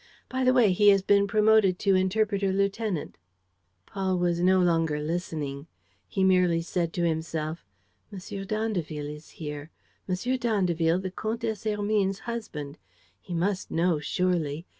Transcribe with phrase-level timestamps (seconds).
[0.29, 3.19] By the way, he has been promoted to interpreter lieutenant...."
[3.85, 5.67] Paul was no longer listening.
[6.07, 7.67] He merely said to himself:
[8.11, 8.17] "M.
[8.47, 9.69] d'Andeville is here....
[10.09, 10.15] M.
[10.37, 12.79] d'Andeville, the Comtesse Hermine's husband.
[13.19, 14.65] He must know, surely.